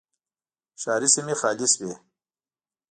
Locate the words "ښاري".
0.81-1.09